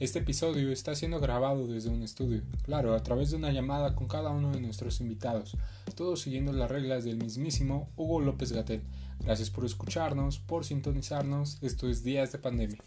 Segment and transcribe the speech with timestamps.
[0.00, 4.06] Este episodio está siendo grabado desde un estudio, claro, a través de una llamada con
[4.06, 5.56] cada uno de nuestros invitados,
[5.96, 8.80] todos siguiendo las reglas del mismísimo Hugo López Gatel.
[9.18, 12.78] Gracias por escucharnos, por sintonizarnos, esto es Días de Pandemia.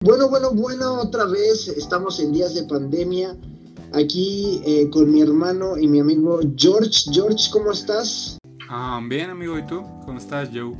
[0.00, 3.36] Bueno, bueno, bueno, otra vez estamos en días de pandemia.
[3.94, 7.10] Aquí eh, con mi hermano y mi amigo George.
[7.12, 8.38] George, ¿cómo estás?
[8.68, 9.82] Ah, bien, amigo, ¿y tú?
[10.04, 10.72] ¿Cómo estás, Joe?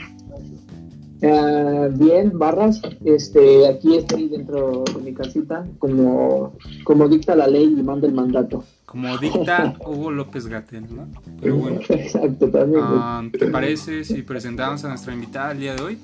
[1.22, 2.80] Ah, bien, Barras.
[3.04, 8.14] Este, aquí estoy dentro de mi casita, como, como dicta la ley y manda el
[8.14, 8.64] mandato.
[8.84, 11.06] Como dicta Hugo López Gatel, ¿no?
[11.40, 12.82] Pero bueno, Exacto, también.
[12.84, 15.98] ah, ¿te parece si presentamos a nuestra invitada el día de hoy?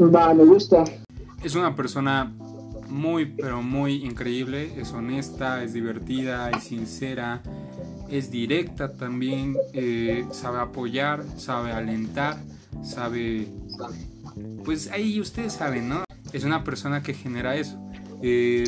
[0.00, 0.84] Va, me gusta.
[1.44, 2.32] Es una persona
[2.88, 4.72] muy, pero muy increíble.
[4.76, 7.42] Es honesta, es divertida, es sincera,
[8.08, 9.56] es directa también.
[9.72, 12.36] eh, sabe apoyar, sabe alentar,
[12.82, 13.48] sabe.
[14.64, 16.04] Pues ahí ustedes saben, ¿no?
[16.32, 17.78] Es una persona que genera eso.
[18.22, 18.64] Eh,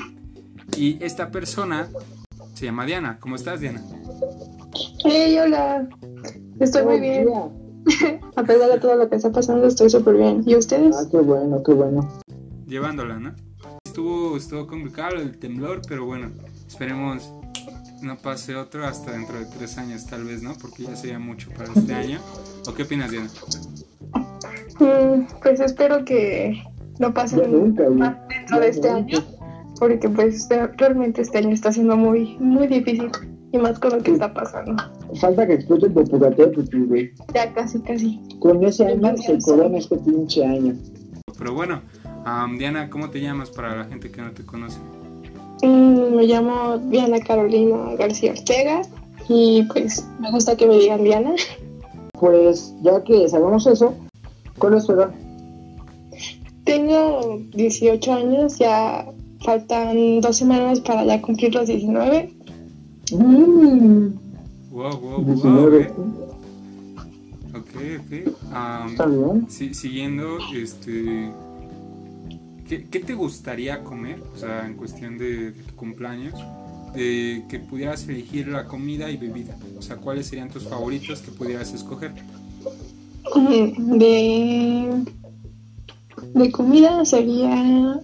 [0.77, 1.89] y esta persona
[2.55, 3.19] se llama Diana.
[3.21, 3.83] ¿Cómo estás, Diana?
[5.05, 5.89] Hey, hola.
[6.61, 7.29] Estoy muy bien.
[8.37, 10.43] A pesar de todo lo que está pasando, estoy súper bien.
[10.47, 10.97] ¿Y ustedes?
[10.97, 12.09] Ah, qué bueno, qué bueno.
[12.67, 13.48] Llevándola, ¿no?
[13.99, 16.31] Estuvo, estuvo complicado el temblor, pero bueno,
[16.69, 17.33] esperemos
[18.01, 20.53] no pase otro hasta dentro de tres años, tal vez, ¿no?
[20.55, 22.21] Porque ya sería mucho para este año.
[22.69, 23.29] ¿O qué opinas, Diana?
[24.79, 26.63] Mm, pues espero que
[27.01, 29.19] no pase dentro de este año,
[29.81, 33.11] porque pues de- realmente este año está siendo muy, muy difícil.
[33.51, 34.81] Y más con lo que está pasando.
[35.21, 37.11] Falta que explote el Popocatépetl, güey.
[37.35, 38.21] Ya casi, casi.
[38.39, 40.77] Con ese año se corona este pinche año.
[41.37, 41.83] Pero bueno,
[42.29, 44.79] am, Diana, ¿cómo te llamas para la gente que no te conoce?
[45.63, 48.83] Mm, me llamo Diana Carolina García Ortega
[49.29, 51.33] y pues me gusta que me digan Diana.
[52.19, 53.95] Pues ya que sabemos eso,
[54.59, 55.11] ¿cuál es tu edad?
[56.65, 59.07] Tengo 18 años, ya
[59.45, 62.35] faltan dos semanas para ya cumplir los 19.
[63.13, 64.09] Mm,
[64.71, 65.25] Wow, wow, wow.
[65.25, 65.81] 19.
[65.81, 65.91] eh.
[67.55, 68.91] Ok, ok.
[68.91, 69.47] Está bien.
[69.49, 71.31] si- siguiendo, este.
[72.69, 74.21] ¿Qué, te gustaría comer?
[74.35, 76.35] O sea, en cuestión de, tu cumpleaños.
[76.95, 79.57] De que pudieras elegir la comida y bebida.
[79.79, 82.13] O sea, ¿cuáles serían tus favoritos que pudieras escoger?
[83.35, 85.05] De,
[86.35, 88.01] de comida sería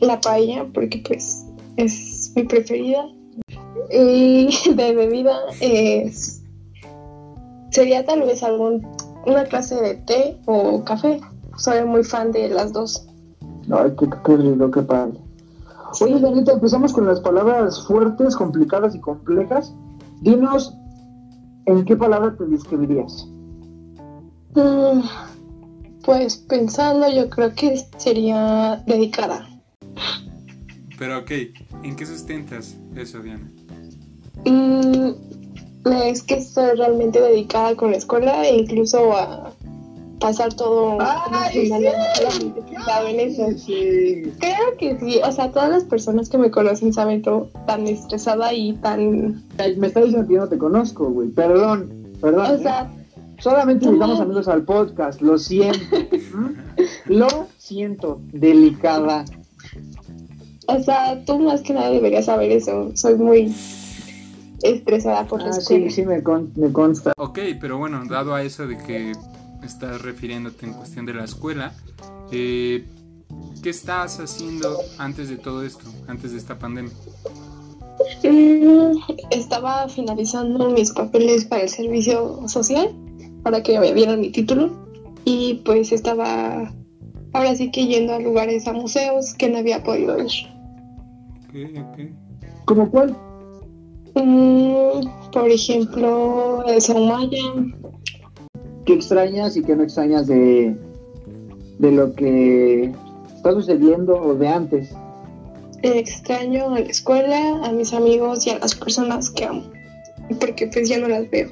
[0.00, 1.44] la paella, porque pues
[1.76, 3.08] es mi preferida.
[3.90, 6.42] Y de bebida es,
[7.70, 8.86] sería tal vez algún,
[9.26, 11.20] una clase de té o café.
[11.56, 13.07] Soy muy fan de las dos.
[13.70, 15.18] Ay, qué, qué rico, qué padre.
[16.00, 19.74] Oye, Danita, empezamos con las palabras fuertes, complicadas y complejas.
[20.20, 20.74] Dinos,
[21.66, 23.26] ¿en qué palabra te describirías?
[24.54, 25.00] Mm,
[26.04, 29.46] Pues pensando, yo creo que sería dedicada.
[30.98, 31.30] Pero ok,
[31.82, 33.50] ¿en qué sustentas eso, Diana?
[34.44, 35.10] Mm,
[36.02, 39.52] es que estoy realmente dedicada con la escuela e incluso a
[40.20, 43.46] pasar todo ¡Ay, un año solamente enfocado en eso.
[43.56, 44.32] Sí.
[44.38, 48.52] Creo que sí, o sea, todas las personas que me conocen saben todo tan estresada
[48.52, 49.42] y tan,
[49.76, 51.28] Me está diciendo que yo no te conozco, güey.
[51.28, 52.46] Perdón, perdón.
[52.50, 52.58] o ¿eh?
[52.62, 52.90] sea,
[53.40, 55.78] Solamente invitamos amigos al podcast, lo siento.
[56.34, 56.52] ¿Mm?
[57.12, 59.24] Lo siento, delicada.
[60.66, 62.90] o sea, tú más que nada deberías saber eso.
[62.96, 63.54] Soy muy
[64.62, 65.88] estresada por la Ah, escuela.
[65.88, 67.12] sí, sí, me, con- me consta.
[67.16, 69.12] Ok, pero bueno, dado a eso de que
[69.62, 71.72] estás refiriéndote en cuestión de la escuela,
[72.30, 72.86] eh,
[73.62, 76.92] ¿qué estás haciendo antes de todo esto, antes de esta pandemia?
[78.24, 78.98] Mm,
[79.30, 82.94] Estaba finalizando mis papeles para el servicio social,
[83.42, 84.70] para que me dieran mi título.
[85.24, 86.72] Y pues estaba
[87.32, 90.32] ahora sí que yendo a lugares, a museos que no había podido ir.
[92.64, 93.16] ¿Cómo cuál?
[94.14, 97.38] Mm, por ejemplo, el Soumaya.
[98.88, 100.74] ¿Qué extrañas y qué no extrañas de,
[101.78, 102.90] de lo que
[103.36, 104.94] está sucediendo o de antes?
[105.82, 109.64] Extraño a la escuela, a mis amigos y a las personas que amo.
[110.40, 111.50] Porque pues ya no las veo.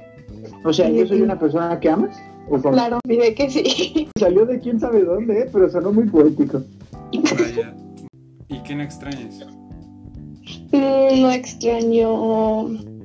[0.64, 2.16] O sea, ¿yo soy una persona que amas?
[2.48, 2.72] ¿O cómo?
[2.72, 4.08] Claro, diré que sí.
[4.18, 5.50] Salió de quién sabe dónde, ¿eh?
[5.52, 6.62] pero sonó muy poético.
[7.12, 7.74] Vaya.
[8.48, 9.46] ¿Y qué no extrañas?
[10.72, 12.95] Mm, No extraño.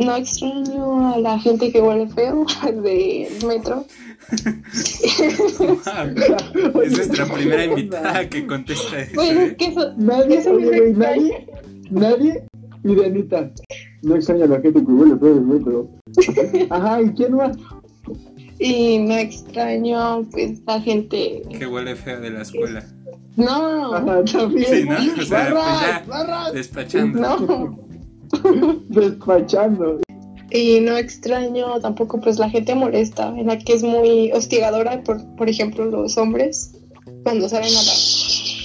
[0.00, 2.46] No extraño a la gente que huele feo
[2.82, 3.84] del metro.
[5.58, 9.14] Wow, es nuestra primera invitada que contesta eso.
[9.14, 9.92] Bueno, es que eso.
[9.96, 11.46] Nadie, Eso oye, nadie,
[11.90, 12.44] nadie,
[12.84, 13.50] y de Anita.
[14.02, 15.90] No extraña a la gente que huele feo, güey, pero
[16.70, 17.56] Ajá, ¿y quién más?
[18.58, 21.42] Y no extraño, pues, la gente.
[21.58, 22.84] Que huele fea de la escuela.
[23.36, 24.66] No, Ajá, también.
[24.70, 24.96] Sí, ¿no?
[24.96, 26.52] O sea, pues barras, ya, barras.
[26.52, 27.20] despachando.
[27.20, 27.89] no.
[28.88, 30.00] Despachando.
[30.50, 35.24] Y no extraño tampoco, pues, la gente molesta, en la que es muy hostigadora, por,
[35.36, 36.72] por ejemplo, los hombres,
[37.22, 37.92] cuando salen a la,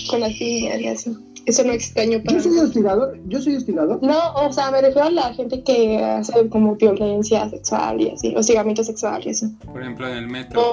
[0.10, 1.18] con las niñas y así.
[1.46, 4.02] Eso no extraño para Yo soy hostigador, yo soy hostigador.
[4.02, 8.34] No, o sea, me refiero a la gente que hace como violencia sexual y así,
[8.36, 9.48] hostigamiento sexual y así.
[9.64, 10.64] Por ejemplo, en el metro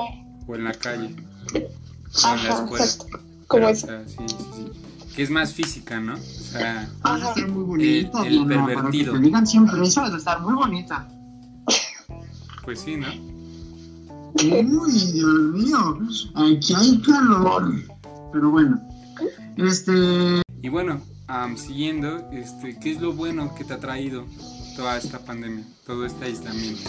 [0.46, 1.14] o en la calle.
[1.54, 2.84] O en la ajá, escuela.
[2.84, 3.18] exacto.
[3.48, 3.86] Como Pero, o eso.
[3.86, 5.12] sea, sí, sí, sí.
[5.14, 6.14] Que es más física, ¿no?
[6.54, 6.88] O sea,
[7.28, 9.12] estar muy bonita, El- el Diana, para que pervertido.
[9.14, 11.08] te digan siempre eso, debe estar muy bonita.
[12.64, 13.06] pues sí, ¿no?
[14.34, 15.98] Uy, Dios mío,
[16.34, 17.72] aquí hay calor.
[18.32, 18.80] Pero bueno,
[19.56, 24.24] este, Y bueno, am, siguiendo, este, ¿qué es lo bueno que te ha traído
[24.76, 26.88] toda esta pandemia, todo este aislamiento?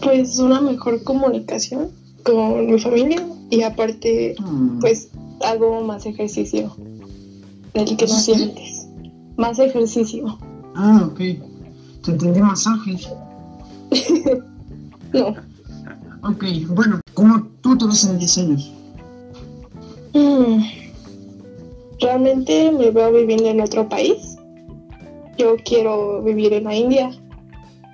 [0.00, 1.90] Pues una mejor comunicación
[2.24, 5.08] con mi familia y aparte, mm, pues
[5.44, 6.74] hago más ejercicio
[7.74, 8.88] del que no antes.
[9.36, 10.38] Más ejercicio.
[10.74, 13.08] ah, ok, te entendí masajes.
[15.12, 15.34] No.
[16.22, 18.72] Ok, bueno, ¿cómo tú te ves en 10 años?
[20.14, 20.62] Mm.
[22.00, 24.38] Realmente me veo viviendo en otro país.
[25.36, 27.10] Yo quiero vivir en la India.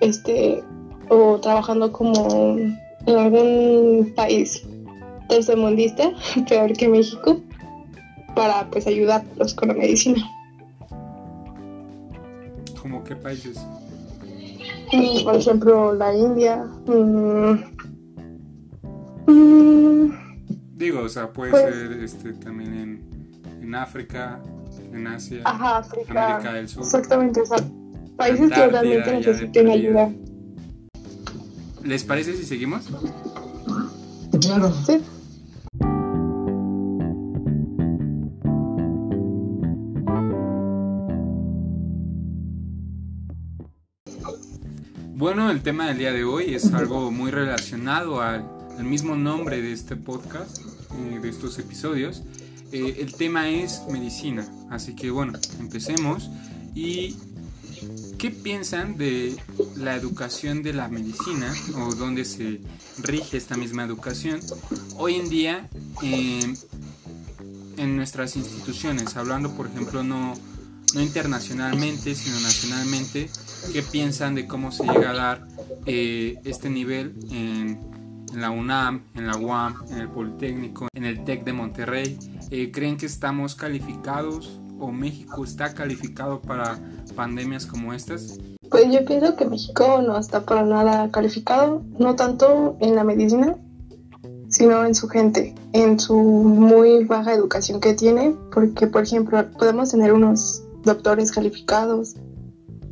[0.00, 0.62] Este,
[1.08, 4.64] o trabajando como en algún país
[5.28, 6.12] tercermundista,
[6.48, 7.40] peor que México,
[8.38, 10.22] para pues ayudarlos con la medicina.
[12.80, 13.58] ¿Cómo qué países?
[15.24, 16.64] Por ejemplo, la India.
[16.86, 17.54] mm,
[19.26, 20.10] mm,
[20.76, 24.40] Digo, o sea, puede Pues- ser este, también en, en África,
[24.92, 26.26] en Asia, ajá, África.
[26.28, 26.84] América del Sur.
[26.84, 27.58] Exactamente, o sea,
[28.16, 30.12] países que realmente necesiten ayuda.
[31.82, 32.84] ¿Les parece si seguimos?
[34.40, 35.00] Claro, Sí.
[45.18, 48.44] Bueno, el tema del día de hoy es algo muy relacionado al,
[48.84, 52.22] mismo nombre de este podcast, eh, de estos episodios.
[52.70, 56.30] Eh, el tema es medicina, así que bueno, empecemos.
[56.72, 57.16] ¿Y
[58.16, 59.36] qué piensan de
[59.74, 62.60] la educación de la medicina o dónde se
[63.02, 64.38] rige esta misma educación
[64.98, 65.68] hoy en día
[66.00, 66.54] eh,
[67.76, 69.16] en nuestras instituciones?
[69.16, 70.34] Hablando, por ejemplo, no,
[70.94, 73.28] no internacionalmente, sino nacionalmente
[73.72, 75.48] qué piensan de cómo se llega a dar
[75.86, 77.80] eh, este nivel en,
[78.34, 82.18] la UNAM, en la UAM, en el Politécnico, en el TEC de Monterrey.
[82.50, 86.78] Eh, ¿Creen que estamos calificados o México está calificado para
[87.16, 88.38] pandemias como estas?
[88.70, 93.56] Pues yo pienso que México no está para nada calificado, no tanto en la medicina,
[94.48, 99.90] sino en su gente, en su muy baja educación que tiene, porque por ejemplo podemos
[99.90, 102.14] tener unos doctores calificados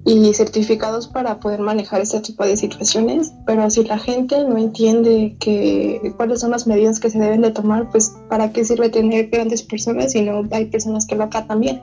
[0.06, 5.36] y certificados para poder manejar este tipo de situaciones, pero si la gente no entiende
[5.40, 9.30] que cuáles son las medidas que se deben de tomar, pues para qué sirve tener
[9.30, 11.82] grandes personas si no hay personas que lo acatan bien.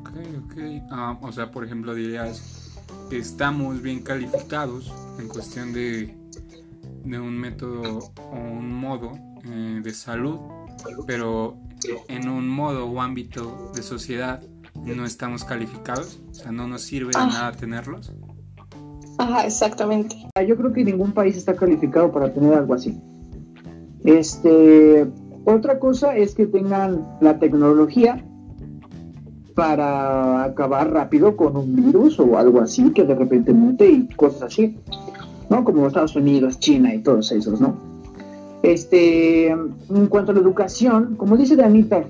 [0.00, 0.10] Ok,
[0.46, 0.56] ok.
[0.90, 2.72] Ah, o sea, por ejemplo, dirías
[3.10, 6.16] estamos bien calificados en cuestión de,
[7.04, 9.12] de un método o un modo
[9.44, 10.38] eh, de salud,
[11.06, 11.58] pero
[12.08, 14.42] en un modo o ámbito de sociedad
[14.74, 17.26] no estamos calificados, o sea, no nos sirve de Ah.
[17.26, 18.12] nada tenerlos.
[19.18, 20.16] Ajá, exactamente.
[20.46, 23.00] Yo creo que ningún país está calificado para tener algo así.
[24.04, 25.06] Este,
[25.44, 28.22] otra cosa es que tengan la tecnología
[29.54, 34.42] para acabar rápido con un virus o algo así que de repente mute y cosas
[34.42, 34.76] así,
[35.48, 35.64] ¿no?
[35.64, 37.74] Como Estados Unidos, China y todos esos, ¿no?
[38.62, 42.04] Este, en cuanto a la educación, como dice Danita,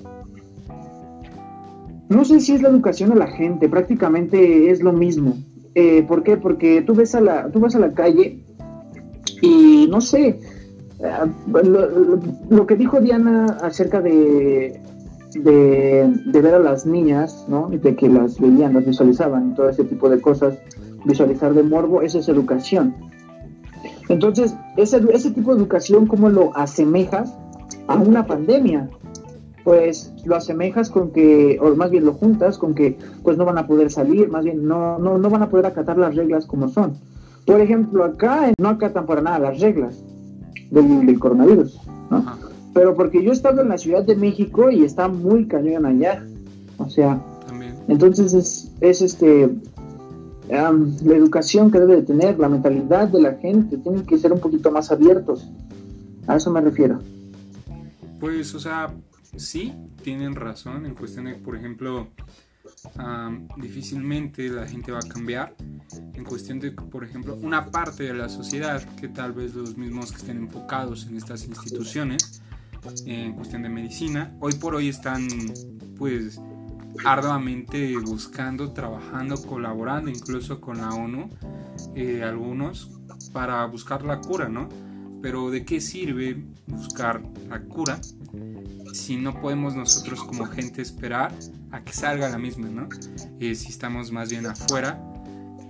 [2.09, 5.37] no sé si es la educación o la gente, prácticamente es lo mismo.
[5.75, 6.37] Eh, ¿Por qué?
[6.37, 8.41] Porque tú ves a la, tú vas a la calle
[9.43, 10.41] y no sé,
[11.01, 11.09] eh,
[12.49, 14.81] lo, que dijo Diana acerca de,
[15.35, 17.69] de, ver a las niñas, ¿no?
[17.69, 20.59] De que las veían, las visualizaban, todo ese tipo de cosas,
[21.05, 22.95] visualizar de morbo, eso es educación.
[24.09, 27.37] Entonces, ese, ese tipo de educación, ¿cómo lo asemejas
[27.89, 28.89] a una pandemia?
[29.67, 33.59] Pues lo asemejas con que, o más bien lo juntas con que pues no van
[33.59, 36.69] a poder salir, más bien no, no, no van a poder acatar las reglas como
[36.69, 36.97] son.
[37.45, 40.01] Por ejemplo, acá no acatan para nada las reglas
[40.71, 41.81] del, del coronavirus,
[42.13, 42.25] ¿no?
[42.75, 46.25] Pero porque yo he estado en la Ciudad de México y está muy cañón allá.
[46.79, 47.75] O sea, también.
[47.89, 49.51] entonces es, es este
[50.55, 54.33] am, la educación que debe de tener, la mentalidad de la gente, tienen que ser
[54.33, 55.51] un poquito más abiertos.
[56.29, 57.01] A eso me refiero.
[58.21, 58.95] Pues, o sea,
[59.37, 62.11] sí, tienen razón en cuestión de, por ejemplo,
[63.57, 65.55] difícilmente la gente va a cambiar.
[66.15, 70.13] En cuestión de, por ejemplo, una parte de la sociedad, que tal vez los mismos
[70.13, 72.43] que estén enfocados en estas instituciones,
[73.05, 75.27] en cuestión de medicina, hoy por hoy están,
[75.97, 76.41] pues,
[77.05, 81.29] arduamente buscando, trabajando, colaborando incluso con la ONU,
[81.95, 82.91] eh, algunos,
[83.33, 84.69] para buscar la cura, ¿no?
[85.21, 88.01] Pero ¿de qué sirve buscar la cura
[88.97, 91.33] si no podemos nosotros como gente esperar
[91.71, 92.89] a que salga la misma, ¿no?
[93.41, 95.01] Eh, si estamos más bien afuera,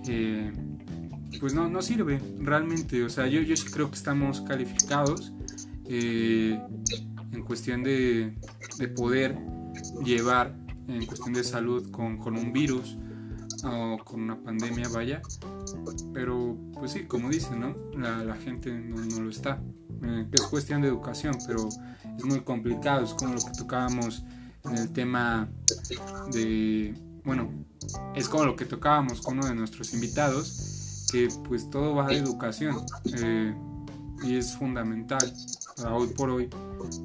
[0.07, 0.51] eh,
[1.39, 3.03] pues no, no sirve realmente.
[3.03, 5.33] O sea, yo, sí creo que estamos calificados
[5.85, 6.59] eh,
[7.31, 8.33] en cuestión de,
[8.77, 9.37] de poder
[10.03, 10.55] llevar
[10.87, 12.97] en cuestión de salud con, un virus
[13.63, 15.21] o con una pandemia, vaya.
[16.13, 17.75] Pero, pues sí, como dicen, ¿no?
[17.97, 19.61] La, gente no, lo está.
[20.03, 21.67] Eh, es cuestión de educación, pero
[22.23, 23.03] muy complicado.
[23.03, 24.23] Es como lo que tocábamos
[24.65, 25.49] en el tema
[26.31, 26.95] de.
[27.23, 27.49] Bueno,
[28.15, 32.17] es como lo que tocábamos con uno de nuestros invitados, que pues todo va de
[32.17, 32.77] educación.
[33.17, 33.55] eh,
[34.23, 35.33] y es fundamental
[35.75, 36.49] para hoy por hoy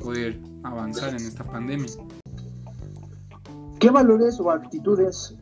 [0.03, 1.91] poder avanzar en esta pandemia.
[3.79, 5.35] ¿Qué valores o actitudes,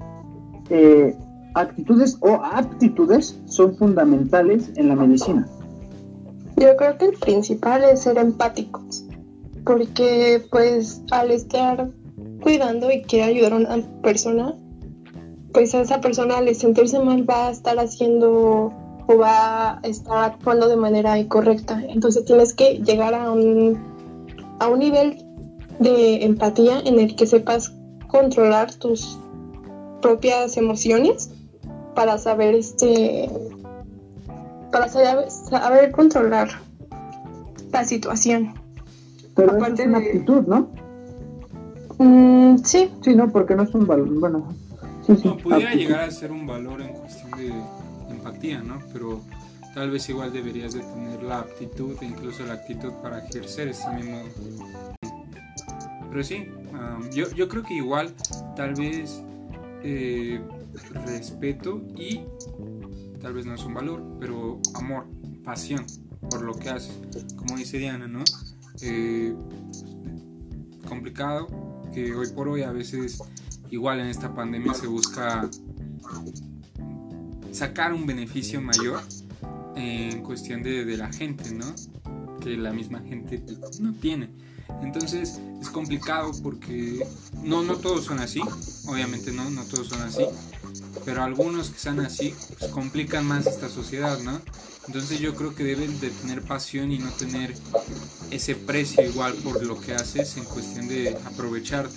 [0.70, 1.16] eh,
[1.54, 5.46] actitudes o aptitudes son fundamentales en la medicina?
[6.56, 9.04] Yo creo que el principal es ser empáticos,
[9.64, 11.90] porque pues al estar
[12.42, 14.54] cuidando y quiere ayudar a una persona,
[15.52, 18.72] pues a esa persona al sentirse mal va a estar haciendo
[19.06, 21.82] o va a estar actuando de manera incorrecta.
[21.88, 23.78] Entonces tienes que llegar a un,
[24.60, 25.24] a un nivel
[25.78, 27.72] de empatía en el que sepas
[28.08, 29.18] controlar tus
[30.00, 31.30] propias emociones
[31.94, 33.28] para saber este
[34.70, 36.48] para saber, saber controlar
[37.72, 38.59] la situación.
[39.34, 40.70] Pero eso Aparte es una de- actitud, ¿no?
[41.98, 44.08] Mm, sí, Sí, no, porque no es un valor.
[44.18, 44.54] Bueno,
[45.06, 45.28] sí, sí.
[45.28, 45.86] No, pudiera actitud.
[45.86, 47.52] llegar a ser un valor en cuestión de
[48.10, 48.78] empatía, ¿no?
[48.92, 49.20] Pero
[49.74, 53.88] tal vez igual deberías de tener la aptitud e incluso la actitud para ejercer ese
[53.90, 54.22] mismo...
[56.10, 58.12] Pero sí, um, yo, yo creo que igual
[58.56, 59.22] tal vez
[59.84, 60.40] eh,
[61.06, 62.22] respeto y
[63.20, 65.04] tal vez no es un valor, pero amor,
[65.44, 65.84] pasión
[66.28, 66.98] por lo que haces.
[67.36, 68.24] Como dice Diana, ¿no?
[68.82, 69.34] Eh,
[70.88, 71.48] complicado
[71.92, 73.22] que hoy por hoy a veces
[73.70, 75.48] igual en esta pandemia se busca
[77.52, 79.00] sacar un beneficio mayor
[79.76, 81.74] en cuestión de, de la gente, ¿no?
[82.40, 83.42] Que la misma gente
[83.80, 84.30] no tiene.
[84.82, 87.06] Entonces es complicado porque
[87.42, 88.40] no, no todos son así,
[88.86, 90.24] obviamente no, no todos son así,
[91.04, 94.40] pero algunos que sean así pues, complican más esta sociedad, ¿no?
[94.86, 97.54] Entonces yo creo que deben de tener pasión y no tener
[98.30, 101.94] ese precio igual por lo que haces en cuestión de aprovecharte.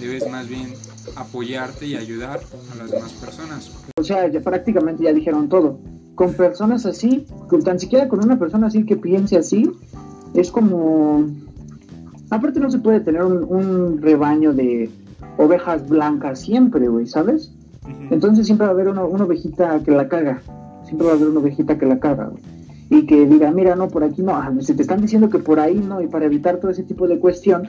[0.00, 0.74] Debes más bien
[1.16, 2.40] apoyarte y ayudar
[2.72, 3.70] a las demás personas.
[3.96, 5.80] O sea, ya prácticamente ya dijeron todo.
[6.14, 9.70] Con personas así, con tan siquiera con una persona así que piense así,
[10.34, 11.28] es como...
[12.30, 14.88] Aparte no se puede tener un, un rebaño de
[15.36, 17.52] ovejas blancas siempre, güey, ¿sabes?
[18.10, 20.40] Entonces siempre va a haber una, una ovejita que la caga.
[20.84, 22.42] Siempre va a haber una ovejita que la caga, güey.
[22.90, 24.34] Y que diga, mira, no, por aquí no.
[24.34, 26.00] Ah, se te están diciendo que por ahí no.
[26.00, 27.68] Y para evitar todo ese tipo de cuestión,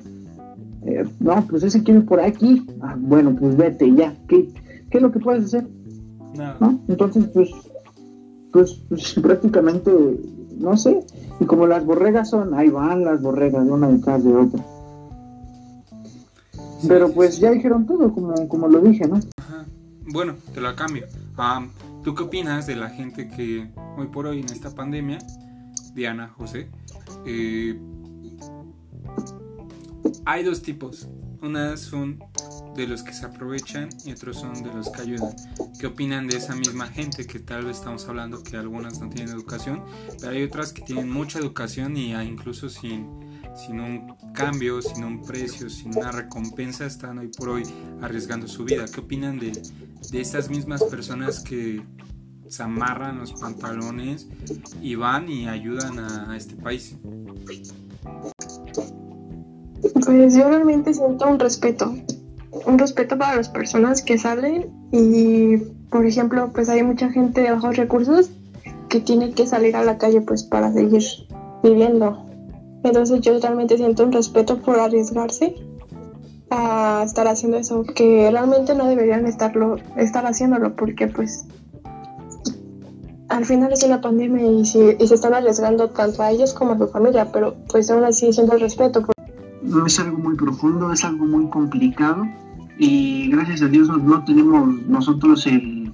[0.86, 2.66] eh, no, pues ese quiere ir por aquí.
[2.82, 4.16] Ah, bueno, pues vete ya.
[4.28, 4.50] ¿Qué,
[4.90, 5.68] ¿Qué es lo que puedes hacer?
[6.60, 6.80] ¿no?
[6.88, 7.52] Entonces, pues,
[8.52, 9.92] pues, pues, prácticamente,
[10.60, 11.04] no sé,
[11.40, 14.64] y como las borregas son, ahí van las borregas, una detrás de otra.
[16.80, 17.42] Sí, Pero sí, pues sí.
[17.42, 19.20] ya dijeron todo, como, como lo dije, ¿no?
[19.38, 19.66] Ajá.
[20.12, 21.06] Bueno, te la cambio.
[21.38, 21.66] Ah,
[22.04, 25.20] ¿Tú qué opinas de la gente que hoy por hoy en esta pandemia,
[25.94, 26.70] Diana, José,
[27.26, 27.80] eh,
[30.26, 31.08] hay dos tipos.
[31.42, 32.20] Unas son
[32.76, 35.36] de los que se aprovechan y otros son de los que ayudan.
[35.80, 39.34] ¿Qué opinan de esa misma gente que tal vez estamos hablando que algunas no tienen
[39.34, 39.84] educación,
[40.20, 43.08] pero hay otras que tienen mucha educación y ah, incluso sin,
[43.56, 47.64] sin un cambio, sin un precio, sin una recompensa están hoy por hoy
[48.02, 48.86] arriesgando su vida?
[48.86, 49.52] ¿Qué opinan de,
[50.12, 51.82] de estas mismas personas que
[52.48, 54.28] se amarran los pantalones
[54.82, 56.96] y van y ayudan a, a este país?
[60.06, 61.96] Pues yo realmente siento un respeto,
[62.66, 65.58] un respeto para las personas que salen y,
[65.90, 68.30] por ejemplo, pues hay mucha gente de bajos recursos
[68.90, 71.04] que tiene que salir a la calle pues para seguir
[71.64, 72.26] viviendo.
[72.84, 75.56] Entonces yo realmente siento un respeto por arriesgarse
[76.50, 81.46] a estar haciendo eso, que realmente no deberían estarlo, estar haciéndolo porque pues
[83.30, 86.78] al final es una pandemia y, si, se están arriesgando tanto a ellos como a
[86.78, 89.06] su familia, pero pues aún así siendo el respeto.
[89.64, 92.26] No es algo muy profundo, es algo muy complicado
[92.78, 95.94] y gracias a Dios no, no tenemos nosotros el,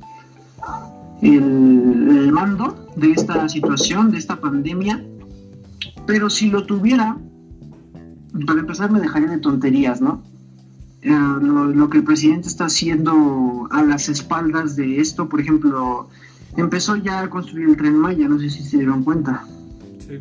[1.22, 5.04] el, el mando de esta situación, de esta pandemia,
[6.06, 7.18] pero si lo tuviera,
[8.46, 10.24] para empezar me dejaría de tonterías, ¿no?
[11.02, 16.10] Eh, lo, lo, que el presidente está haciendo a las espaldas de esto, por ejemplo,
[16.56, 19.46] empezó ya a construir el tren Maya, no sé si se dieron cuenta.
[20.00, 20.20] Sí.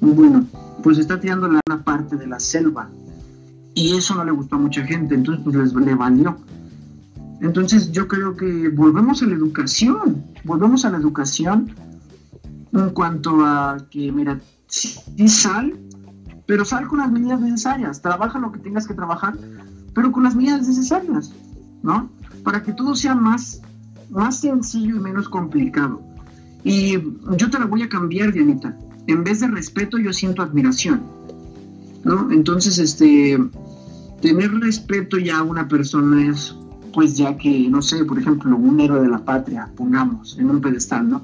[0.00, 0.46] Bueno,
[0.82, 2.90] pues está tirando la parte de la selva
[3.74, 6.36] y eso no le gustó a mucha gente, entonces pues les, le valió.
[7.40, 11.74] Entonces yo creo que volvemos a la educación, volvemos a la educación
[12.72, 15.78] en cuanto a que, mira, sí sal,
[16.46, 19.38] pero sal con las medidas necesarias, trabaja lo que tengas que trabajar,
[19.94, 21.32] pero con las medidas necesarias,
[21.82, 22.10] ¿no?
[22.44, 23.62] Para que todo sea más,
[24.10, 26.02] más sencillo y menos complicado.
[26.64, 26.98] Y
[27.36, 28.76] yo te la voy a cambiar, Dianita.
[29.10, 31.02] En vez de respeto, yo siento admiración,
[32.04, 32.30] ¿no?
[32.30, 33.36] Entonces, este,
[34.22, 36.54] tener respeto ya a una persona es,
[36.94, 40.60] pues ya que, no sé, por ejemplo, un héroe de la patria, pongamos, en un
[40.60, 41.22] pedestal, ¿no?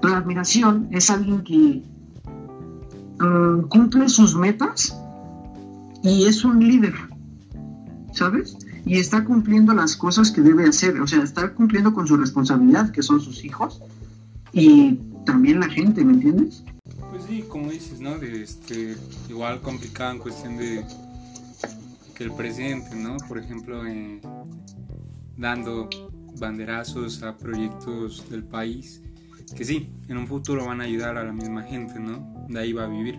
[0.00, 1.82] Pero admiración es alguien que
[3.20, 4.96] um, cumple sus metas
[6.02, 6.94] y es un líder,
[8.14, 8.56] ¿sabes?
[8.86, 12.90] Y está cumpliendo las cosas que debe hacer, o sea, está cumpliendo con su responsabilidad,
[12.90, 13.82] que son sus hijos,
[14.54, 14.94] y
[15.26, 16.64] también la gente, ¿me entiendes?
[17.28, 18.18] Sí, como dices, ¿no?
[18.18, 18.96] De este,
[19.28, 20.82] igual complicado en cuestión de
[22.14, 23.18] que el presidente, ¿no?
[23.28, 24.18] Por ejemplo, eh,
[25.36, 25.90] dando
[26.38, 29.02] banderazos a proyectos del país
[29.54, 32.46] que sí, en un futuro van a ayudar a la misma gente, ¿no?
[32.48, 33.18] De ahí va a vivir,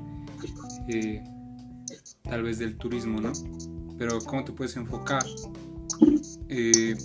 [0.88, 1.24] eh,
[2.24, 3.32] tal vez del turismo, ¿no?
[3.98, 5.24] Pero ¿cómo te puedes enfocar
[6.48, 6.96] eh,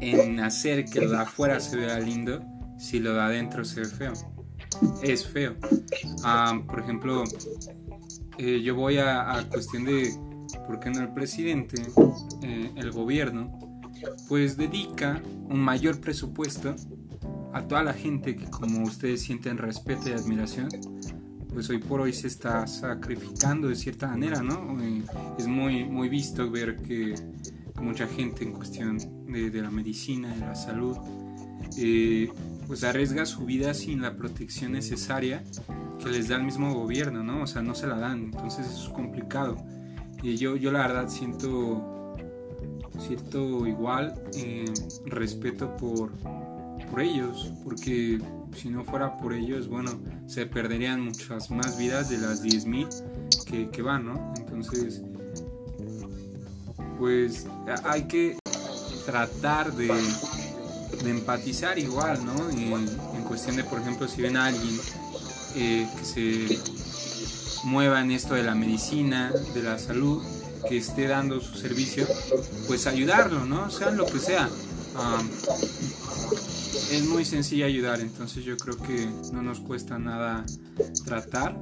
[0.00, 2.40] en hacer que lo de afuera se vea lindo
[2.78, 4.33] si lo de adentro se ve feo?
[5.02, 5.56] Es feo.
[6.22, 7.24] Ah, por ejemplo,
[8.38, 10.12] eh, yo voy a, a, cuestión de
[10.66, 11.82] por qué no el presidente,
[12.42, 13.58] eh, el gobierno,
[14.28, 16.74] pues dedica un mayor presupuesto
[17.52, 20.68] a toda la gente que como ustedes sienten respeto y admiración,
[21.52, 24.76] pues hoy por hoy se está sacrificando de cierta manera, ¿no?
[24.82, 25.02] Eh,
[25.38, 27.14] es muy, muy visto ver que
[27.80, 30.96] mucha gente en cuestión de, de la medicina, de la salud,
[31.76, 32.30] eh,
[32.66, 35.42] pues arriesga su vida sin la protección necesaria
[36.02, 37.42] que les da el mismo gobierno, ¿no?
[37.42, 39.56] O sea, no se la dan, entonces es complicado.
[40.22, 42.16] Y yo, yo la verdad siento,
[42.98, 44.64] siento igual eh,
[45.06, 46.12] respeto por,
[46.90, 48.18] por ellos, porque
[48.54, 49.90] si no fuera por ellos, bueno,
[50.26, 54.32] se perderían muchas más vidas de las 10.000 que, que van, ¿no?
[54.38, 55.02] Entonces,
[56.98, 57.46] pues
[57.84, 58.38] hay que
[59.04, 59.90] tratar de,
[61.02, 62.50] de empatizar igual, ¿no?
[62.50, 64.78] En, cuestión de, por ejemplo, si ven a alguien
[65.56, 66.58] eh, que se
[67.64, 70.22] mueva en esto de la medicina, de la salud,
[70.68, 72.06] que esté dando su servicio,
[72.66, 73.70] pues ayudarlo, ¿no?
[73.70, 74.48] Sea lo que sea.
[74.94, 75.28] Um,
[76.92, 80.44] es muy sencillo ayudar, entonces yo creo que no nos cuesta nada
[81.04, 81.58] tratar.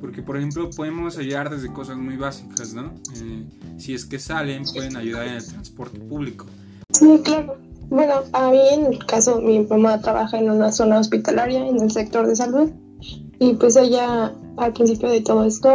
[0.00, 2.92] Porque, por ejemplo, podemos ayudar desde cosas muy básicas, ¿no?
[3.16, 3.44] Eh,
[3.78, 6.46] si es que salen, pueden ayudar en el transporte público.
[6.92, 7.71] Sí, claro.
[7.90, 11.90] Bueno, a mí en el caso, mi mamá trabaja en una zona hospitalaria, en el
[11.90, 12.70] sector de salud,
[13.38, 15.70] y pues ella, al principio de todo esto,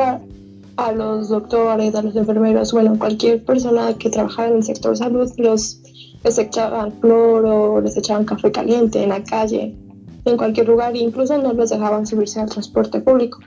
[0.78, 4.98] a, los doctores, a los enfermeros, bueno, cualquier persona que trabajara en el sector de
[4.98, 5.82] salud, los
[6.24, 9.76] les echaban cloro, les echaban café caliente en la calle,
[10.26, 13.40] en cualquier lugar, incluso no les dejaban subirse al transporte público.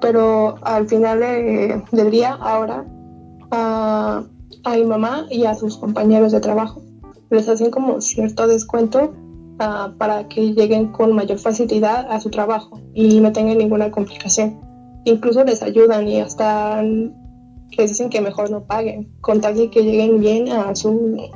[0.00, 2.84] Pero al final de, del día, ahora,
[3.50, 4.24] a,
[4.64, 6.82] a, mi mamá y a sus compañeros de trabajo
[7.32, 9.14] les hacen como cierto descuento
[9.54, 14.60] uh, para que lleguen con mayor facilidad a su trabajo y no tengan ninguna complicación.
[15.04, 19.82] Incluso les ayudan y hasta les dicen que mejor no paguen, con tal de que
[19.82, 21.30] lleguen bien a su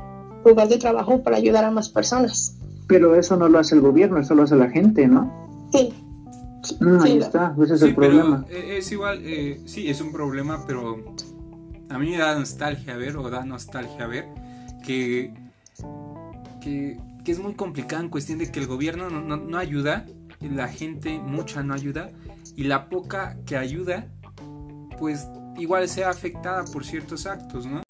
[0.44, 2.56] lugar de trabajo para ayudar a más personas.
[2.86, 5.32] Pero eso no lo hace el gobierno, eso lo hace la gente, ¿no?
[5.72, 5.92] Sí.
[6.80, 8.44] Mm, ahí está, ese es sí, el problema.
[8.50, 11.02] Es igual, eh, sí, es un problema, pero
[11.88, 14.26] a mí me da nostalgia ver, o da nostalgia ver,
[14.84, 15.32] que,
[16.66, 16.98] que,
[17.30, 20.06] es muy complicado en cuestión de que el gobierno no, ayuda,
[20.40, 22.10] la gente mucha no ayuda,
[22.56, 24.08] y la poca que ayuda,
[24.98, 25.26] pues
[25.56, 27.82] igual sea afectada por ciertos actos, ¿no?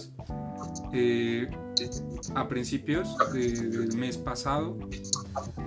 [0.92, 1.48] Eh,
[2.34, 4.78] a principios de, del mes pasado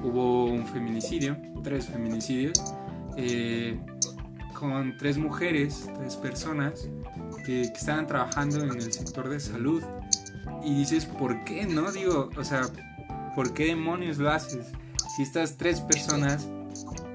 [0.03, 2.59] hubo un feminicidio, tres feminicidios,
[3.17, 3.79] eh,
[4.53, 6.89] con tres mujeres, tres personas
[7.45, 9.83] que, que, estaban trabajando en el sector de salud.
[10.63, 11.91] Y dices, ¿por qué no?
[11.91, 12.63] Digo, o sea,
[13.39, 14.65] ¿por qué demonios lo haces?
[15.15, 16.45] si estas tres personas,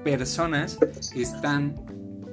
[0.03, 0.79] personas,
[1.13, 1.75] están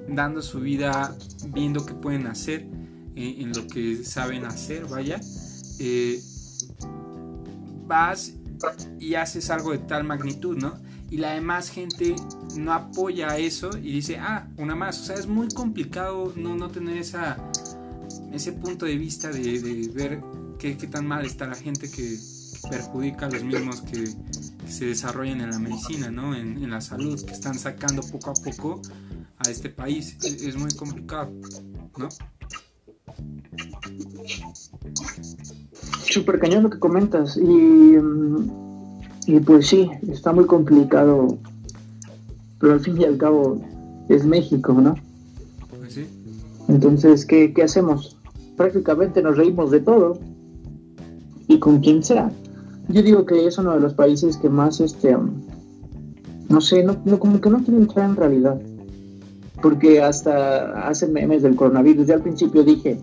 [0.08, 1.14] dando su vida,
[1.48, 2.66] viendo qué pueden hacer,
[3.14, 5.20] eh, en lo que saben hacer, vaya,
[5.78, 6.22] eh,
[7.86, 8.32] vas
[8.98, 10.72] y haces algo de tal magnitud, ¿no?
[11.10, 12.16] Y la demás gente
[12.56, 15.02] no apoya eso y dice, ah, una más.
[15.02, 17.36] O sea, es muy complicado no, no tener esa,
[18.32, 20.22] ese punto de vista de, ver
[20.58, 22.16] qué, tan mal está la gente que,
[22.68, 24.04] perjudica a los mismos que,
[24.68, 26.34] se desarrollan en la medicina, ¿no?
[26.34, 28.80] En, en, la salud, que están sacando poco a poco
[29.38, 30.16] a este país.
[30.22, 31.30] Es, es muy complicado,
[31.98, 32.08] ¿no?
[36.10, 37.36] Súper cañón lo que comentas.
[37.36, 38.50] Y, mm,
[39.26, 41.38] y pues sí, está muy complicado.
[42.58, 43.60] Pero al fin y al cabo
[44.08, 44.94] es México, ¿no?
[45.70, 46.06] Pues sí.
[46.68, 48.16] Entonces, ¿qué, qué hacemos?
[48.56, 50.18] Prácticamente nos reímos de todo.
[51.48, 52.30] Y con quien sea.
[52.88, 55.16] Yo digo que es uno de los países que más, este,
[56.48, 58.60] no sé, no, no como que no quiere entrar en realidad.
[59.62, 62.06] Porque hasta hace memes del coronavirus.
[62.08, 62.98] Yo al principio dije,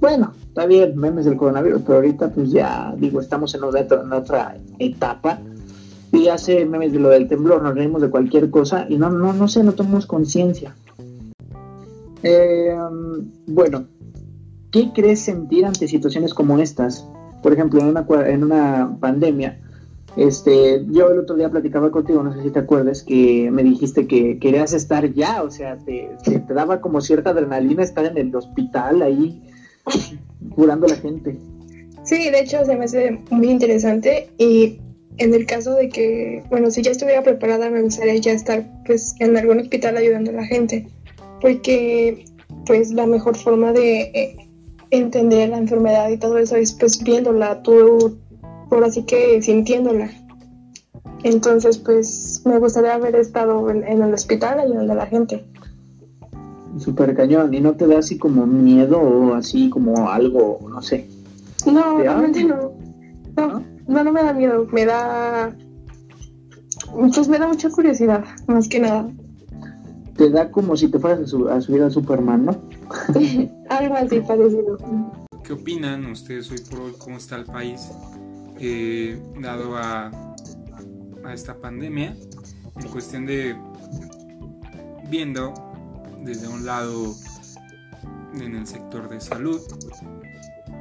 [0.00, 4.56] bueno, está bien, memes del coronavirus, pero ahorita pues ya, digo, estamos en en otra
[4.78, 5.40] etapa.
[6.12, 9.32] Y hace memes de lo del temblor, nos reímos de cualquier cosa y no, no,
[9.32, 10.74] no sé, no tomamos conciencia.
[12.22, 12.76] Eh,
[13.46, 13.84] bueno,
[14.70, 17.06] ¿qué crees sentir ante situaciones como estas?
[17.42, 19.58] Por ejemplo, en una, en una pandemia,
[20.16, 24.06] este, yo el otro día platicaba contigo, no sé si te acuerdas, que me dijiste
[24.06, 28.34] que querías estar ya, o sea, te, te, daba como cierta adrenalina estar en el
[28.34, 29.40] hospital ahí
[30.54, 31.38] curando a la gente.
[32.02, 34.80] Sí, de hecho se me hace muy interesante y
[35.18, 39.14] en el caso de que, bueno, si ya estuviera preparada me gustaría ya estar pues
[39.20, 40.88] en algún hospital ayudando a la gente,
[41.40, 42.24] porque
[42.66, 44.47] pues la mejor forma de eh,
[44.90, 48.18] entender la enfermedad y todo eso es pues viéndola, tú
[48.68, 50.10] por así que sintiéndola.
[51.24, 55.44] Entonces pues me gustaría haber estado en, en el hospital ayudando a la gente
[56.78, 61.06] súper cañón y no te da así como miedo o así como algo, no sé.
[61.66, 62.72] No, realmente no.
[63.36, 65.54] No, no, no me da miedo, me da...
[66.92, 69.08] Pues me da mucha curiosidad, más que nada.
[70.18, 72.60] Te da como si te fueras a, su, a subir a Superman, ¿no?
[73.70, 74.76] Algo así parecido.
[75.44, 76.92] ¿Qué opinan ustedes hoy por hoy?
[76.98, 77.88] ¿Cómo está el país?
[78.58, 80.10] Eh, dado a,
[81.24, 82.16] a esta pandemia,
[82.76, 83.56] en cuestión de
[85.08, 85.54] viendo
[86.24, 87.14] desde un lado
[88.34, 89.60] en el sector de salud.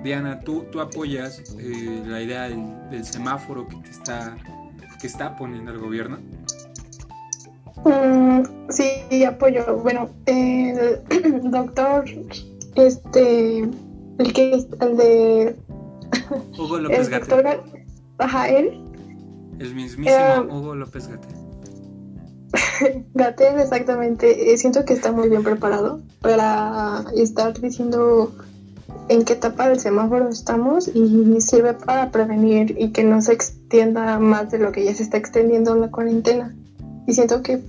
[0.04, 4.36] Diana, ¿tú, tú apoyas eh, la idea del, del, semáforo que, te está,
[5.00, 6.18] que está poniendo el gobierno?
[7.88, 9.78] Mm, sí, apoyo.
[9.78, 11.00] Bueno, el
[11.52, 12.06] doctor,
[12.76, 15.56] este, el que es el de...
[16.58, 17.10] Hugo López
[18.20, 18.82] Ajá, él.
[19.60, 23.06] El mismísimo eh, Hugo López Gatel.
[23.14, 24.54] Gatel, exactamente.
[24.54, 28.34] Eh, siento que está muy bien preparado para estar diciendo
[29.10, 34.20] en qué etapa del semáforo estamos y sirve para prevenir y que no se extienda
[34.20, 36.56] más de lo que ya se está extendiendo la cuarentena.
[37.06, 37.62] Y siento que